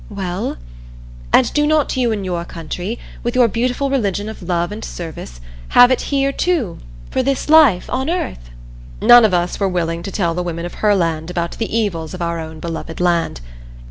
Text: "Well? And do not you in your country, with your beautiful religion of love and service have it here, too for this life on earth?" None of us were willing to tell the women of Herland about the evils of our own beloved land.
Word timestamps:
"Well? 0.09 0.57
And 1.31 1.53
do 1.53 1.67
not 1.67 1.95
you 1.95 2.11
in 2.11 2.23
your 2.23 2.43
country, 2.43 2.97
with 3.21 3.35
your 3.35 3.47
beautiful 3.47 3.91
religion 3.91 4.29
of 4.29 4.41
love 4.41 4.71
and 4.71 4.83
service 4.83 5.39
have 5.77 5.91
it 5.91 6.01
here, 6.09 6.31
too 6.31 6.79
for 7.11 7.21
this 7.21 7.49
life 7.49 7.87
on 7.87 8.09
earth?" 8.09 8.49
None 8.99 9.23
of 9.25 9.33
us 9.35 9.59
were 9.59 9.69
willing 9.69 10.01
to 10.01 10.11
tell 10.11 10.33
the 10.33 10.41
women 10.41 10.65
of 10.65 10.73
Herland 10.81 11.29
about 11.29 11.51
the 11.59 11.77
evils 11.77 12.15
of 12.15 12.21
our 12.23 12.39
own 12.39 12.59
beloved 12.59 12.99
land. 12.99 13.41